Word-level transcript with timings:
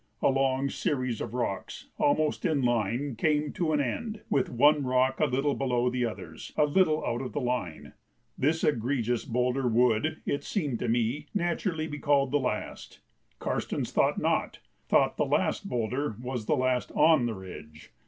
A 0.23 0.29
long 0.29 0.67
series 0.71 1.21
of 1.21 1.35
rocks 1.35 1.89
almost 1.99 2.43
in 2.43 2.63
line 2.63 3.15
came 3.15 3.53
to 3.53 3.71
an 3.71 3.79
end, 3.79 4.21
with 4.31 4.49
one 4.49 4.83
rock 4.83 5.19
a 5.19 5.27
little 5.27 5.53
below 5.53 5.91
the 5.91 6.05
others, 6.05 6.51
a 6.57 6.65
little 6.65 7.05
out 7.05 7.21
of 7.21 7.33
the 7.33 7.39
line. 7.39 7.93
This 8.35 8.63
egregious 8.63 9.25
boulder 9.25 9.67
would, 9.67 10.17
it 10.25 10.43
seemed 10.43 10.79
to 10.79 10.87
me, 10.89 11.27
naturally 11.35 11.85
be 11.87 11.99
called 11.99 12.31
the 12.31 12.39
last; 12.39 12.99
Karstens 13.37 13.91
thought 13.91 14.17
not 14.17 14.57
thought 14.89 15.17
the 15.17 15.23
"last 15.25 15.69
boulder" 15.69 16.15
was 16.19 16.47
the 16.47 16.55
last 16.57 16.91
on 16.93 17.27
the 17.27 17.35
ridge. 17.35 17.91